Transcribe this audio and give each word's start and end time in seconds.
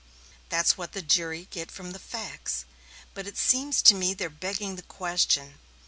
That's 0.49 0.79
what 0.79 0.93
the 0.93 1.03
jury 1.03 1.47
get 1.51 1.69
from 1.69 1.91
the 1.91 1.99
facts, 1.99 2.65
but 3.13 3.27
it 3.27 3.37
seems 3.37 3.83
to 3.83 3.93
me 3.93 4.15
they're 4.15 4.31
begging 4.31 4.75
the 4.75 4.81
question. 4.81 5.59